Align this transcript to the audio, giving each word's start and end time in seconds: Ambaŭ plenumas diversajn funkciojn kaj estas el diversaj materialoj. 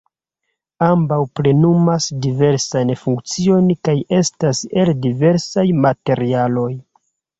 Ambaŭ 0.85 1.19
plenumas 1.39 2.07
diversajn 2.25 2.93
funkciojn 3.01 3.69
kaj 3.89 3.95
estas 4.21 4.63
el 4.85 4.93
diversaj 5.07 5.67
materialoj. 5.89 6.71